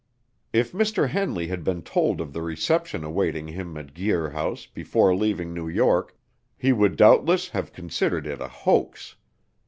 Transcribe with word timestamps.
If 0.51 0.71
Mr. 0.71 1.09
Henley 1.09 1.45
had 1.45 1.63
been 1.63 1.83
told 1.83 2.21
of 2.21 2.33
the 2.33 2.41
reception 2.41 3.03
awaiting 3.03 3.47
him 3.49 3.77
at 3.77 3.93
Guir 3.93 4.31
House 4.31 4.65
before 4.65 5.13
leaving 5.15 5.53
New 5.53 5.67
York, 5.67 6.17
he 6.57 6.73
would 6.73 6.95
doubtless 6.95 7.49
have 7.49 7.71
considered 7.71 8.25
it 8.25 8.41
a 8.41 8.47
hoax. 8.47 9.15